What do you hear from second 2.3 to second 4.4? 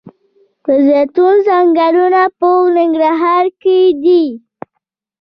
په ننګرهار کې دي؟